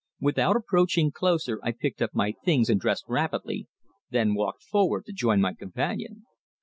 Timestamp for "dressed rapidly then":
2.81-4.33